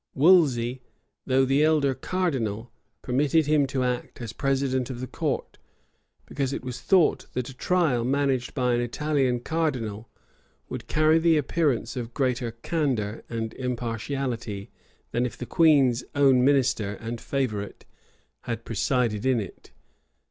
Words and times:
Wolsey, 0.15 0.81
though 1.27 1.45
the 1.45 1.63
elder 1.63 1.93
cardinal, 1.93 2.71
permitted 3.03 3.45
him 3.45 3.67
to 3.67 3.83
act 3.83 4.19
as 4.19 4.33
president 4.33 4.89
of 4.89 4.99
the 4.99 5.05
court; 5.05 5.59
because 6.25 6.53
it 6.53 6.63
was 6.65 6.81
thought, 6.81 7.27
that 7.33 7.49
a 7.49 7.53
trial 7.53 8.03
managed 8.03 8.55
by 8.55 8.73
an 8.73 8.81
Italian 8.81 9.41
cardinal 9.41 10.09
would 10.69 10.87
carry 10.87 11.19
the 11.19 11.37
appearance 11.37 11.95
of 11.95 12.15
greater 12.15 12.49
candor 12.49 13.23
and 13.29 13.53
impartiality, 13.53 14.71
than 15.11 15.23
if 15.23 15.37
the 15.37 15.45
king's 15.45 16.03
own 16.15 16.43
minister 16.43 16.93
and 16.95 17.21
favorite 17.21 17.85
had 18.45 18.65
presided 18.65 19.23
in 19.23 19.39
it. 19.39 19.69